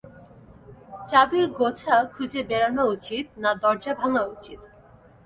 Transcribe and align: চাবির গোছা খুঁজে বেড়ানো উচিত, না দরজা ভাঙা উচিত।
চাবির 1.07 1.45
গোছা 1.49 1.95
খুঁজে 2.13 2.41
বেড়ানো 2.43 2.83
উচিত, 2.87 3.25
না 3.37 3.51
দরজা 3.61 3.93
ভাঙা 3.93 4.23
উচিত। 4.25 4.59